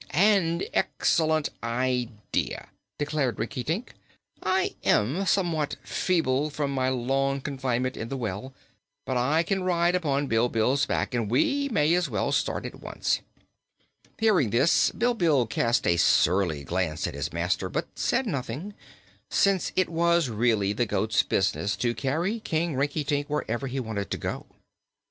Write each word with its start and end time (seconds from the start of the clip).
"An 0.09 0.63
excellent 0.73 1.49
idea," 1.61 2.69
declared 2.97 3.37
Rinkitink. 3.37 3.93
"I 4.41 4.73
am 4.83 5.27
somewhat 5.27 5.75
feeble 5.83 6.49
from 6.49 6.71
my 6.71 6.89
long 6.89 7.39
confinement 7.39 7.95
in 7.95 8.07
the 8.09 8.17
well, 8.17 8.51
but 9.05 9.15
I 9.15 9.43
can 9.43 9.61
ride 9.63 9.93
upon 9.93 10.25
Bilbil's 10.25 10.87
back 10.87 11.13
and 11.13 11.29
we 11.29 11.69
may 11.69 11.93
as 11.93 12.09
well 12.09 12.31
start 12.31 12.65
at 12.65 12.79
once." 12.81 13.19
Hearing 14.17 14.49
this, 14.49 14.89
Bilbil 14.89 15.45
cast 15.45 15.85
a 15.85 15.97
surly 15.97 16.63
glance 16.63 17.05
at 17.05 17.13
his 17.13 17.31
master 17.31 17.69
but 17.69 17.85
said 17.93 18.25
nothing, 18.25 18.73
since 19.29 19.71
it 19.75 19.87
was 19.87 20.29
really 20.29 20.73
the 20.73 20.87
goat's 20.87 21.21
business 21.21 21.75
to 21.75 21.93
carry 21.93 22.39
King 22.39 22.73
Rinkitink 22.75 23.27
wherever 23.27 23.67
he 23.67 23.79
desired 23.79 24.09
to 24.09 24.17
go. 24.17 24.45